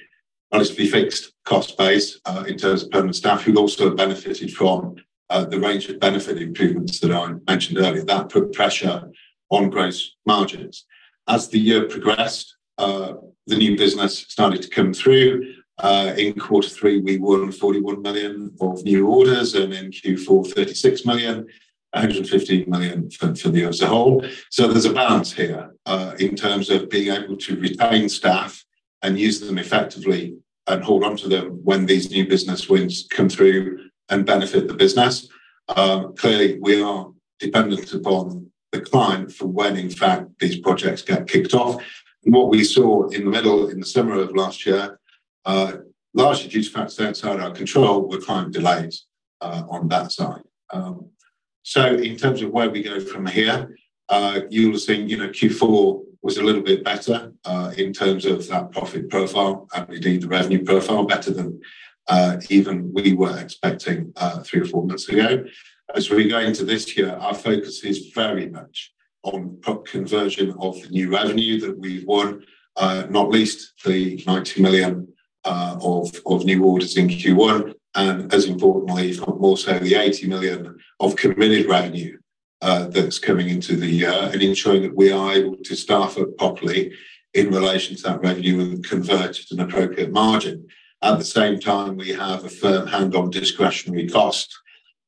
[0.51, 4.95] relatively fixed cost base uh, in terms of permanent staff who also benefited from
[5.29, 8.03] uh, the range of benefit improvements that I mentioned earlier.
[8.03, 9.09] That put pressure
[9.51, 10.85] on gross margins.
[11.27, 13.13] As the year progressed, uh,
[13.47, 15.53] the new business started to come through.
[15.77, 21.05] Uh, in quarter three, we won 41 million of new orders, and in Q4, 36
[21.05, 21.47] million,
[21.91, 24.25] 115 million for, the year as a whole.
[24.49, 28.63] So there's a balance here uh, in terms of being able to retain staff
[29.01, 30.37] and use them effectively
[30.67, 34.73] and hold on to them when these new business wins come through and benefit the
[34.73, 35.27] business.
[35.75, 41.27] Um, clearly, we are dependent upon the client for when, in fact, these projects get
[41.27, 41.83] kicked off.
[42.23, 44.99] And what we saw in the middle, in the summer of last year,
[45.45, 45.73] uh,
[46.13, 49.05] largely due to factors outside our control, were client delays
[49.41, 50.43] uh, on that side.
[50.71, 51.09] Um,
[51.63, 53.75] so, in terms of where we go from here,
[54.09, 58.25] uh, you'll have seen, you know, Q4 was a little bit better uh, in terms
[58.25, 61.59] of that profit profile and indeed the revenue profile, better than
[62.07, 65.43] uh, even we were expecting uh, three or four months ago.
[65.93, 70.89] As we go into this year, our focus is very much on conversion of the
[70.89, 72.45] new revenue that we've won,
[72.77, 75.07] uh, not least the 90 million
[75.43, 80.27] uh, of, new orders in Q1, and as importantly, if not more so, the 80
[80.27, 82.17] million of committed revenue
[82.61, 86.37] uh, that's coming into the year, and ensuring that we are able to staff up
[86.37, 86.93] properly
[87.33, 90.67] in relation to that revenue and convert at an appropriate margin.
[91.01, 94.55] At the same time, we have a firm hand on discretionary cost,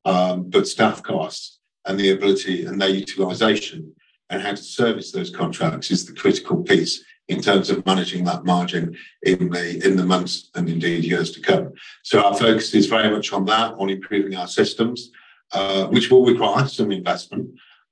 [0.04, 3.94] um, but staff costs and the ability and their utilisation
[4.30, 8.44] and how to service those contracts is the critical piece in terms of managing that
[8.44, 11.72] margin in the in the months and indeed years to come.
[12.02, 15.10] So our focus is very much on that, on improving our systems,
[15.52, 17.48] uh, which will require some investment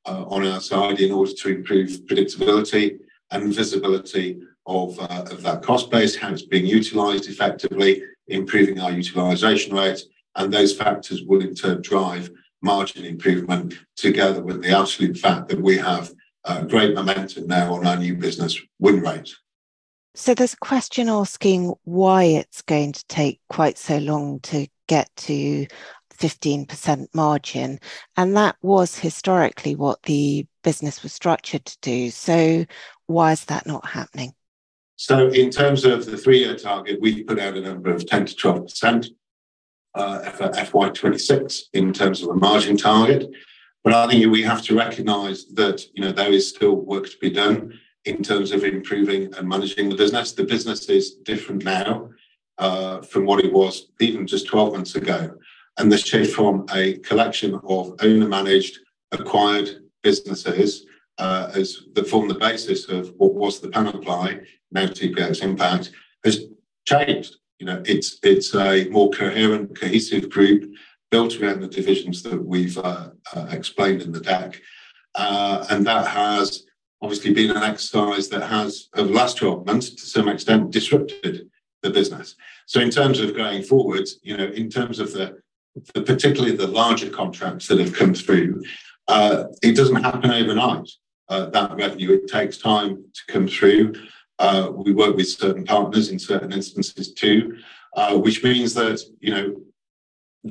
[0.06, 2.98] uh, on our side in order to improve predictability
[3.30, 8.92] and visibility of, uh, of that cost base, how it's being utilised effectively, improving our
[8.92, 10.02] utilisation rate,
[10.36, 12.30] and those factors will in turn drive
[12.62, 16.12] margin improvement together with the absolute fact that we have
[16.44, 19.34] uh, great momentum now on our new business win rate.
[20.14, 25.08] So there's a question asking why it's going to take quite so long to get
[25.16, 25.66] to
[26.18, 27.78] 15% margin.
[28.16, 32.10] And that was historically what the business was structured to do.
[32.10, 32.66] So
[33.06, 34.34] why is that not happening?
[34.96, 38.26] So, in terms of the three year target, we put out a number of 10
[38.26, 39.08] to 12% uh,
[39.94, 43.30] for FY26 in terms of a margin target.
[43.84, 47.18] But I think we have to recognise that you know there is still work to
[47.20, 50.32] be done in terms of improving and managing the business.
[50.32, 52.10] The business is different now
[52.58, 55.34] uh, from what it was even just 12 months ago.
[55.78, 58.78] And the shift from a collection of owner managed,
[59.10, 60.86] acquired businesses
[61.18, 65.90] uh, as that form the basis of what was the Panoply, now TPXimpact,
[66.24, 66.46] has
[66.86, 67.36] changed.
[67.62, 70.68] You know, it's it's a more coherent, cohesive group
[71.12, 74.60] built around the divisions that we've uh, uh, explained in the deck.
[75.14, 76.64] Uh, and that has
[77.00, 81.48] obviously been an exercise that has, over the last 12 months, to some extent, disrupted
[81.84, 82.34] the business.
[82.66, 85.38] So, in terms of going forward, you know, in terms of the,
[85.94, 88.60] the particularly the larger contracts that have come through,
[89.06, 90.90] uh, it doesn't happen overnight.
[91.28, 93.94] Uh, that revenue, it takes time to come through.
[94.42, 97.56] Uh, we work with certain partners in certain instances too,
[98.24, 99.46] which means that, you know,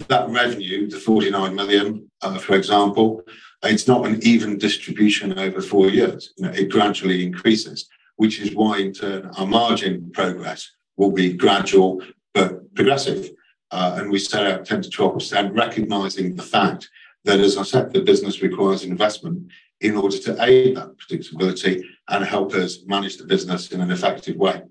[0.08, 3.24] that revenue, the 49 million, uh, for example,
[3.64, 6.34] it's not an even distribution over four years.
[6.38, 11.34] You know, it gradually increases, which is why, in turn, our margin progress will be
[11.34, 12.02] gradual
[12.34, 13.32] but progressive.
[13.72, 16.90] Uh, and we set out 10 to 12%, recognizing the fact
[17.26, 19.52] that, as I said, the business requires investment
[19.82, 24.38] in order to aid that predictability and help us manage the business in an effective
[24.38, 24.62] way.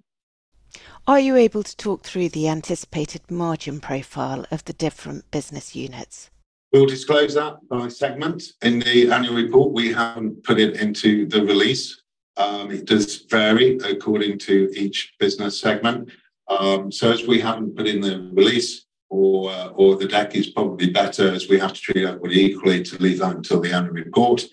[1.07, 6.31] Are you able to talk through the anticipated margin profile of the different business units?
[6.73, 8.45] We'll disclose that by segment.
[8.63, 12.01] In the annual report, we haven't put it into the release.
[12.37, 16.13] Um, it does vary according to each business segment.
[16.47, 20.51] Um, so as we haven't put in the release, or uh, or the deck is
[20.51, 23.95] probably better as we have to treat everybody equally to leave that until the annual
[23.95, 24.45] report.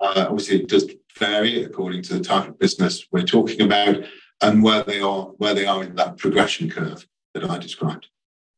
[0.00, 4.04] Uh, obviously, it does vary according to the type of business we're talking about
[4.42, 8.08] and where they are where they are in that progression curve that I described.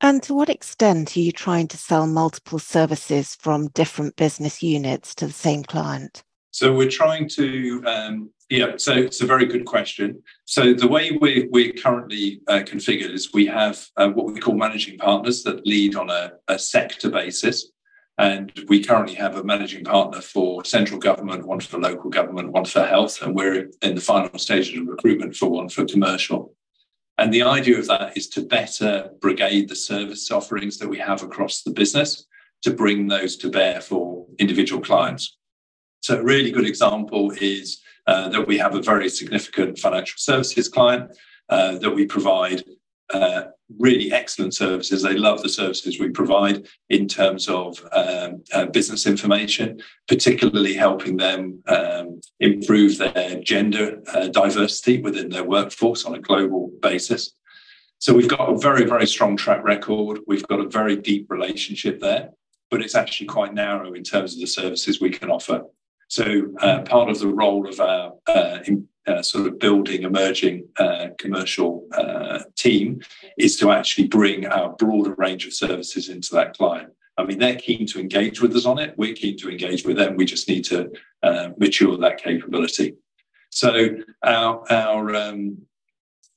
[0.01, 5.15] And to what extent are you trying to sell multiple services from different business units
[5.17, 6.23] to the same client?
[6.53, 10.23] So we're trying to, um, yeah, so it's a very good question.
[10.45, 14.55] So the way we're, we're currently uh, configured is we have uh, what we call
[14.55, 17.71] managing partners that lead on a, a sector basis.
[18.19, 22.65] And we currently have a managing partner for central government, one for local government, one
[22.65, 26.53] for health, and we're in the final stages of recruitment for one for commercial.
[27.17, 31.23] And the idea of that is to better brigade the service offerings that we have
[31.23, 32.27] across the business
[32.63, 35.37] to bring those to bear for individual clients.
[36.01, 40.69] So, a really good example is uh, that we have a very significant financial services
[40.69, 41.17] client
[41.49, 42.65] uh, that we provide
[43.13, 43.45] uh,
[43.79, 45.03] really excellent services.
[45.03, 51.17] They love the services we provide in terms of um, uh, business information, particularly helping
[51.17, 57.35] them um, improve their gender uh, diversity within their workforce on a global basis.
[57.99, 60.21] So we've got a very, very strong track record.
[60.27, 62.31] We've got a very deep relationship there,
[62.71, 65.65] but it's actually quite narrow in terms of the services we can offer.
[66.09, 68.61] So uh, part of the role of our uh,
[69.09, 73.01] uh, sort of building emerging uh, commercial uh, team
[73.37, 76.91] is to actually bring our broader range of services into that client.
[77.17, 78.95] I mean, they're keen to engage with us on it.
[78.97, 80.17] We're keen to engage with them.
[80.17, 80.93] We just need to
[81.23, 82.97] uh, mature that capability.
[83.51, 85.59] So our our um,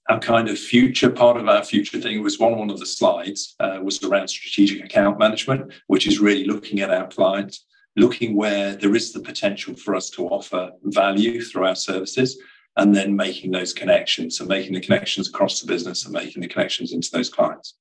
[0.09, 3.55] our kind of future part of our future thing was one one of the slides
[3.59, 7.65] uh, was around strategic account management, which is really looking at our clients
[7.97, 12.37] looking where there is the potential for us to offer value through our services
[12.77, 16.47] and then making those connections and making the connections across the business and making the
[16.47, 17.75] connections into those clients.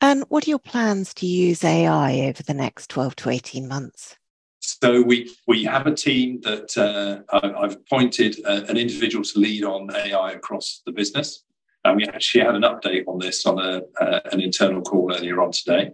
[0.00, 4.16] And what are your plans to use AI over the next 12 to 18 months?
[4.60, 7.20] So we we have a team that uh,
[7.58, 11.44] I've appointed uh, an individual to lead on AI across the business,
[11.84, 15.42] and we actually had an update on this on a, uh, an internal call earlier
[15.42, 15.92] on today.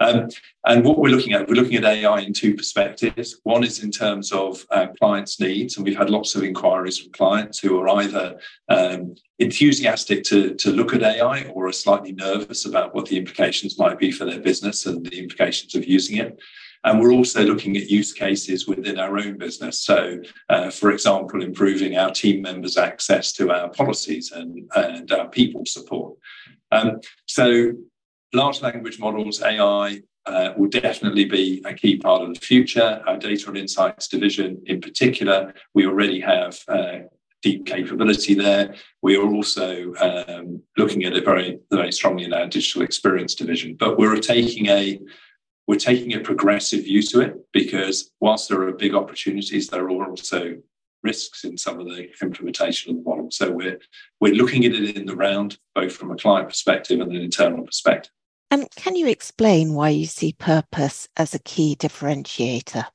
[0.00, 0.28] Um,
[0.64, 3.38] and what we're looking at, we're looking at AI in two perspectives.
[3.44, 7.12] One is in terms of uh, clients' needs, and we've had lots of inquiries from
[7.12, 8.38] clients who are either
[8.68, 13.78] um, enthusiastic to, to look at AI or are slightly nervous about what the implications
[13.78, 16.38] might be for their business and the implications of using it.
[16.84, 19.80] And we're also looking at use cases within our own business.
[19.80, 25.28] So, uh, for example, improving our team members' access to our policies and, and our
[25.28, 26.16] people support.
[26.72, 27.72] Um, so,
[28.32, 33.02] large language models, AI, uh, will definitely be a key part of the future.
[33.06, 36.98] Our data and insights division, in particular, we already have uh,
[37.42, 38.74] deep capability there.
[39.02, 43.76] We are also um, looking at it very, very strongly in our digital experience division.
[43.78, 45.00] But we're taking a
[45.66, 50.04] we're taking a progressive view to it because whilst there are big opportunities, there are
[50.04, 50.56] also
[51.04, 53.30] risks in some of the implementation of the model.
[53.30, 53.78] So we're
[54.20, 57.64] we're looking at it in the round, both from a client perspective and an internal
[57.64, 58.12] perspective.
[58.50, 62.86] And can you explain why you see purpose as a key differentiator?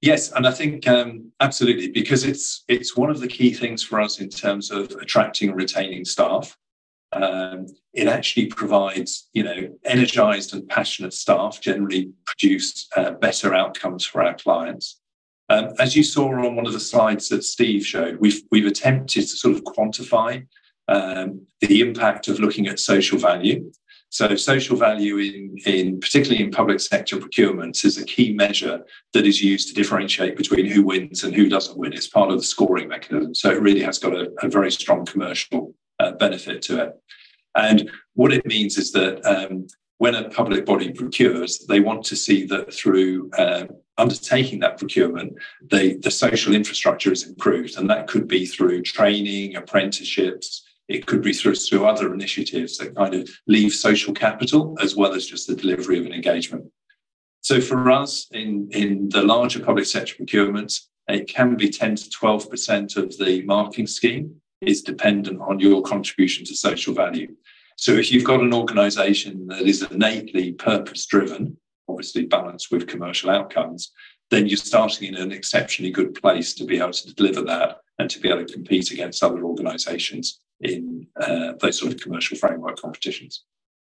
[0.00, 4.00] Yes, and I think um, absolutely because it's it's one of the key things for
[4.00, 6.56] us in terms of attracting and retaining staff.
[7.12, 14.04] Um, it actually provides, you know, energized and passionate staff generally produce uh, better outcomes
[14.04, 15.00] for our clients.
[15.48, 19.22] Um, as you saw on one of the slides that Steve showed, we've we've attempted
[19.22, 20.46] to sort of quantify
[20.86, 23.70] um, the impact of looking at social value
[24.10, 29.24] so social value in, in particularly in public sector procurements is a key measure that
[29.24, 31.92] is used to differentiate between who wins and who doesn't win.
[31.92, 33.36] It's part of the scoring mechanism.
[33.36, 37.00] So it really has got a, a very strong commercial uh, benefit to it.
[37.54, 42.16] And what it means is that um, when a public body procures, they want to
[42.16, 45.34] see that through uh, undertaking that procurement,
[45.70, 47.78] the, the social infrastructure is improved.
[47.78, 52.96] And that could be through training, apprenticeships, it could be through, through other initiatives that
[52.96, 56.64] kind of leave social capital as well as just the delivery of an engagement.
[57.42, 62.10] So for us in, in the larger public sector procurements, it can be 10 to
[62.10, 67.34] 12% of the marking scheme is dependent on your contribution to social value.
[67.76, 71.56] So if you've got an organization that is innately purpose driven,
[71.88, 73.92] obviously balanced with commercial outcomes,
[74.30, 78.10] then you're starting in an exceptionally good place to be able to deliver that and
[78.10, 82.80] to be able to compete against other organizations in uh, those sort of commercial framework
[82.80, 83.44] competitions.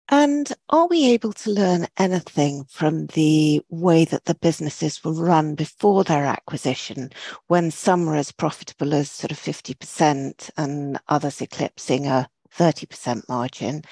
[0.08, 5.56] And are we able to learn anything from the way that the businesses were run
[5.56, 7.10] before their acquisition,
[7.48, 13.82] when some were as profitable as sort of 50% and others eclipsing a 30% margin?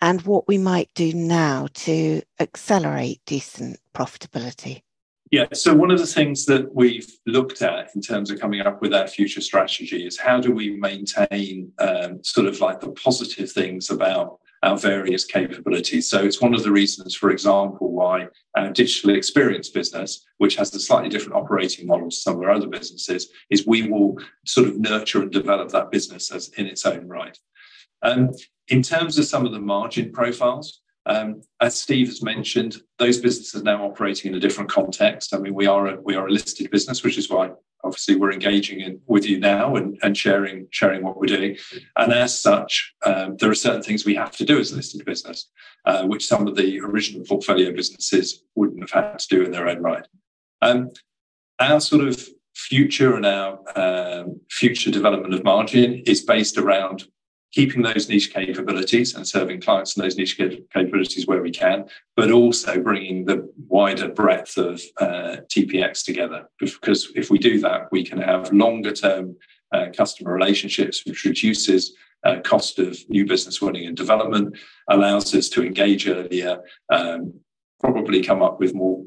[0.00, 4.82] and what we might do now to accelerate decent profitability?
[5.30, 8.82] Yeah, so one of the things that we've looked at in terms of coming up
[8.82, 13.50] with our future strategy is how do we maintain um, sort of like the positive
[13.52, 16.10] things about our various capabilities.
[16.10, 18.26] So it's one of the reasons, for example, why
[18.56, 22.50] our digital experience business, which has a slightly different operating model to some of our
[22.50, 26.84] other businesses, is we will sort of nurture and develop that business as in its
[26.84, 27.38] own right.
[28.02, 28.30] Um,
[28.68, 33.60] in terms of some of the margin profiles, um, as Steve has mentioned, those businesses
[33.60, 35.34] are now operating in a different context.
[35.34, 37.50] I mean, we are a, we are a listed business, which is why
[37.82, 41.56] obviously we're engaging in, with you now and, and sharing sharing what we're doing.
[41.96, 45.04] And as such, um, there are certain things we have to do as a listed
[45.04, 45.50] business,
[45.84, 49.68] uh, which some of the original portfolio businesses wouldn't have had to do in their
[49.68, 50.06] own right.
[50.62, 50.90] Um,
[51.58, 57.04] our sort of future and our um, future development of margin is based around
[57.52, 61.84] keeping those niche capabilities and serving clients in those niche capabilities where we can,
[62.16, 66.48] but also bringing the wider breadth of uh, TPX together.
[66.58, 69.36] Because if we do that, we can have longer term
[69.72, 71.94] uh, customer relationships, which reduces
[72.24, 74.56] uh, cost of new business winning and development,
[74.88, 77.32] allows us to engage earlier, um,
[77.80, 79.02] probably come up with more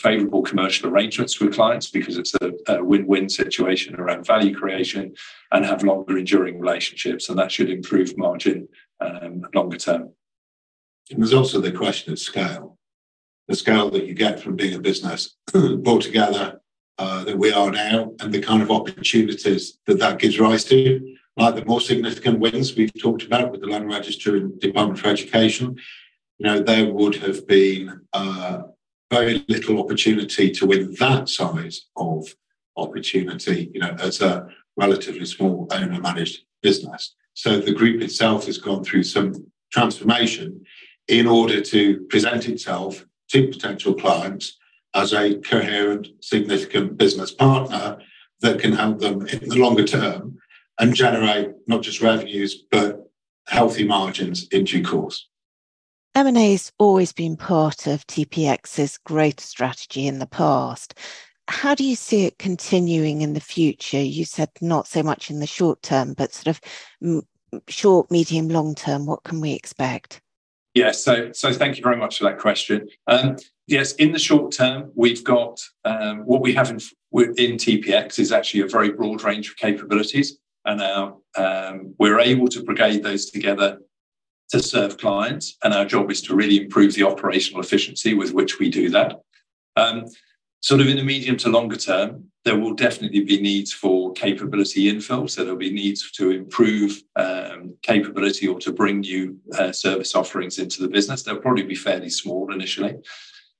[0.00, 5.14] favorable commercial arrangements with clients because it's a, a, win-win situation around value creation
[5.52, 8.66] and have longer enduring relationships and that should improve margin
[9.00, 10.10] um, longer term.
[11.10, 12.78] And there's also the question of scale.
[13.48, 16.60] The scale that you get from being a business brought together
[16.96, 21.16] uh, that we are now and the kind of opportunities that that gives rise to.
[21.36, 25.08] Like the more significant wins we've talked about with the land register and department for
[25.08, 25.76] education
[26.38, 28.62] you know there would have been uh,
[29.14, 32.34] very little opportunity to win that size of
[32.76, 37.14] opportunity, you know, as a relatively small owner managed business.
[37.34, 39.32] So the group itself has gone through some
[39.72, 40.64] transformation
[41.06, 44.58] in order to present itself to potential clients
[44.94, 47.98] as a coherent, significant business partner
[48.40, 50.38] that can help them in the longer term
[50.80, 53.10] and generate not just revenues, but
[53.46, 55.28] healthy margins in due course.
[56.16, 60.94] M&A has always been part of TPX's growth strategy in the past.
[61.48, 64.00] How do you see it continuing in the future?
[64.00, 67.24] You said not so much in the short term, but sort of
[67.68, 69.06] short, medium, long term.
[69.06, 70.20] What can we expect?
[70.74, 72.88] Yes, so so thank you very much for that question.
[73.08, 73.36] Um,
[73.66, 76.78] yes, in the short term, we've got um, what we have in,
[77.12, 82.46] in TPX is actually a very broad range of capabilities, and now um, we're able
[82.48, 83.80] to brigade those together
[84.50, 88.58] to serve clients, and our job is to really improve the operational efficiency with which
[88.58, 89.20] we do that.
[89.76, 90.04] Um,
[90.60, 94.92] sort of in the medium to longer term, there will definitely be needs for capability
[94.92, 95.28] infill.
[95.28, 100.58] So there'll be needs to improve um, capability or to bring new uh, service offerings
[100.58, 101.22] into the business.
[101.22, 102.96] They'll probably be fairly small initially.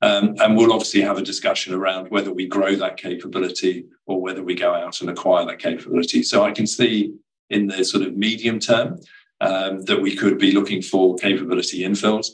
[0.03, 4.43] Um, and we'll obviously have a discussion around whether we grow that capability or whether
[4.43, 6.23] we go out and acquire that capability.
[6.23, 7.15] So I can see
[7.49, 8.99] in the sort of medium term
[9.45, 12.29] um, that we could be looking for capability infills.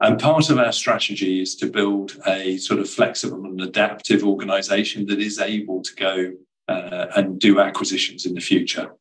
[0.00, 5.06] And part of our strategy is to build a sort of flexible and adaptive organization
[5.06, 6.32] that is able to go
[6.68, 8.92] uh, and do acquisitions in the future.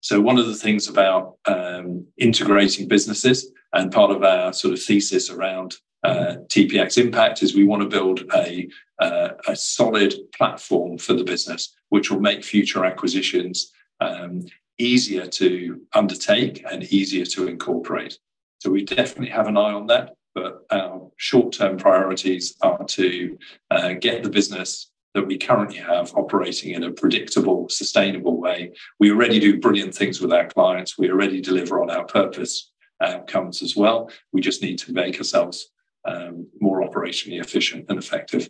[0.00, 4.82] So, one of the things about um, integrating businesses and part of our sort of
[4.82, 8.68] thesis around uh, TPXimpact is we want to build a,
[9.00, 14.46] uh, a solid platform for the business, which will make future acquisitions um,
[14.78, 18.18] easier to undertake and easier to incorporate.
[18.58, 23.38] So we definitely have an eye on that, but our short term priorities are to
[23.70, 28.72] uh, get the business that we currently have operating in a predictable, sustainable way.
[29.00, 30.98] We already do brilliant things with our clients.
[30.98, 32.70] We already deliver on our purpose
[33.00, 34.10] outcomes as well.
[34.32, 35.70] We just need to make ourselves
[36.04, 38.48] um, more operationally efficient and effective.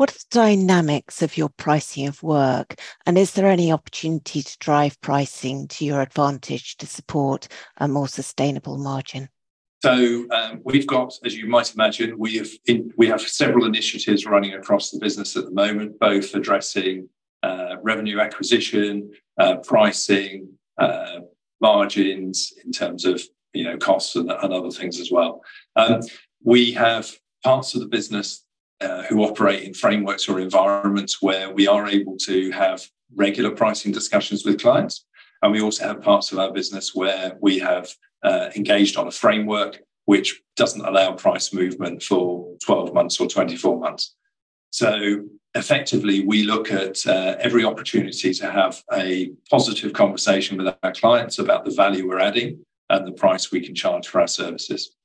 [0.00, 2.80] What are the dynamics of your pricing of work?
[3.04, 8.08] And is there any opportunity to drive pricing to your advantage to support a more
[8.08, 9.28] sustainable margin?
[9.84, 14.24] So um, we've got, as you might imagine, we have in, we have several initiatives
[14.24, 17.06] running across the business at the moment, both addressing
[17.42, 20.48] uh, revenue acquisition, uh, pricing,
[20.78, 21.20] uh,
[21.60, 23.22] margins in terms of
[23.52, 25.42] you know costs and, and other things as well.
[25.76, 26.00] Um,
[26.42, 28.46] we have parts of the business
[28.80, 33.92] uh, who operate in frameworks or environments where we are able to have regular pricing
[33.92, 35.04] discussions with clients.
[35.42, 37.88] And we also have parts of our business where we have
[38.22, 43.78] uh, engaged on a framework which doesn't allow price movement for 12 months or 24
[43.78, 44.16] months.
[44.70, 45.24] So
[45.54, 51.38] effectively, we look at uh, every opportunity to have a positive conversation with our clients
[51.38, 54.96] about the value we're adding and the price we can charge for our services.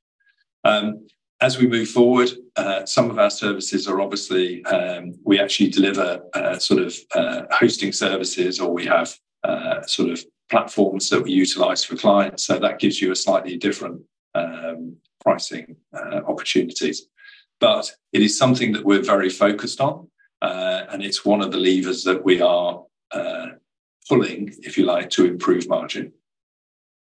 [0.63, 1.05] Um,
[1.41, 6.21] as we move forward, uh, some of our services are obviously um, we actually deliver
[6.33, 9.13] uh, sort of uh, hosting services, or we have
[9.43, 12.45] uh, sort of platforms that we utilize for clients.
[12.45, 14.01] So that gives you a slightly different
[14.33, 17.07] um, pricing uh, opportunities.
[17.59, 20.07] But it is something that we're very focused on,
[20.41, 22.81] uh, and it's one of the levers that we are
[24.07, 26.13] pulling, if you like, to improve margin.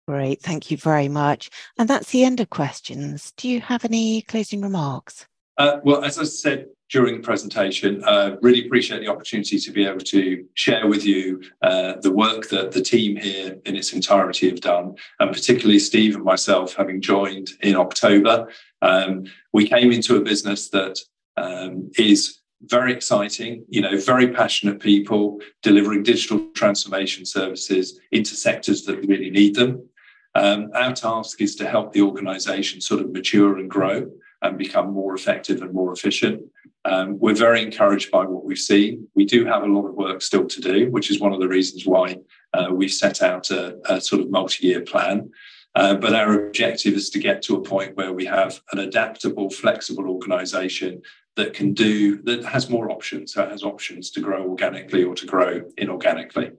[0.07, 1.51] Great, thank you very much.
[1.79, 3.33] And that's the end of questions.
[3.37, 5.27] Do you have any closing remarks?
[5.59, 9.85] Uh, well, as I said during the presentation, uh, really appreciate the opportunity to be
[9.85, 14.49] able to share with you uh, the work that the team here in its entirety
[14.49, 18.49] have done, and particularly Steve and myself having joined in October.
[18.83, 21.01] Um, we came into a business that
[21.37, 28.85] um, is very exciting, you know, very passionate people delivering digital transformation services into sectors
[28.85, 29.89] that really need them.
[30.37, 34.11] Um, our task is to help the organization sort of mature and grow
[34.43, 36.43] and become more effective and more efficient.
[36.85, 39.09] Um, we're very encouraged by what we've seen.
[39.15, 41.49] We do have a lot of work still to do, which is one of the
[41.49, 42.19] reasons why
[42.53, 45.31] uh, we've set out a, a sort of multi year plan.
[45.75, 49.49] Uh, but our objective is to get to a point where we have an adaptable,
[49.49, 51.01] flexible organization
[51.37, 55.15] that can do, that has more options, so it has options to grow organically or
[55.15, 56.53] to grow inorganically.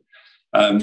[0.53, 0.81] Um,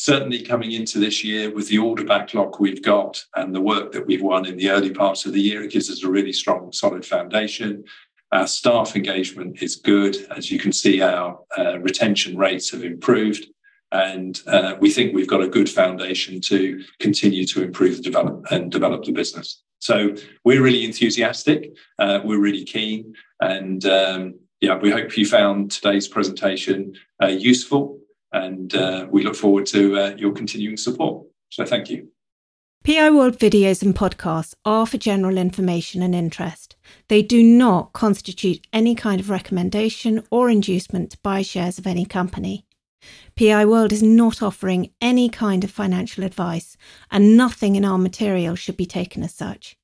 [0.00, 4.06] certainly coming into this year with the order backlog we've got and the work that
[4.06, 6.72] we've won in the early parts of the year, it gives us a really strong,
[6.72, 7.84] solid foundation.
[8.32, 10.16] Our staff engagement is good.
[10.34, 13.44] As you can see, our uh, retention rates have improved.
[13.92, 18.46] And uh, we think we've got a good foundation to continue to improve the develop
[18.50, 19.62] and develop the business.
[19.80, 21.76] So we're really enthusiastic.
[21.98, 23.12] Uh, we're really keen.
[23.42, 27.99] And um, yeah, we hope you found today's presentation uh, useful
[28.32, 31.26] and uh, we look forward to uh, your continuing support.
[31.50, 32.08] So thank you.
[32.82, 36.76] PI World videos and podcasts are for general information and interest.
[37.08, 42.06] They do not constitute any kind of recommendation or inducement to buy shares of any
[42.06, 42.64] company.
[43.36, 46.76] PI World is not offering any kind of financial advice,
[47.10, 49.76] and nothing in our material should be taken as such.